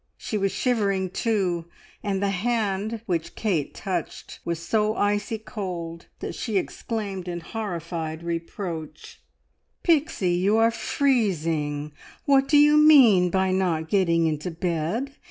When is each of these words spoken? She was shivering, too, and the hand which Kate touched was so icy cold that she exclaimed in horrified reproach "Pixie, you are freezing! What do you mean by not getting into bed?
She 0.17 0.35
was 0.35 0.51
shivering, 0.51 1.11
too, 1.11 1.65
and 2.01 2.23
the 2.23 2.31
hand 2.31 3.01
which 3.05 3.35
Kate 3.35 3.71
touched 3.71 4.39
was 4.43 4.57
so 4.57 4.95
icy 4.95 5.37
cold 5.37 6.07
that 6.21 6.33
she 6.33 6.57
exclaimed 6.57 7.27
in 7.27 7.39
horrified 7.41 8.23
reproach 8.23 9.21
"Pixie, 9.83 10.33
you 10.33 10.57
are 10.57 10.71
freezing! 10.71 11.91
What 12.25 12.47
do 12.47 12.57
you 12.57 12.77
mean 12.77 13.29
by 13.29 13.51
not 13.51 13.89
getting 13.89 14.25
into 14.25 14.49
bed? 14.49 15.17